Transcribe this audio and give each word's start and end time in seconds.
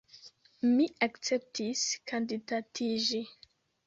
Mi 0.69 0.85
akceptis 1.07 1.83
kandidatiĝi. 2.13 3.21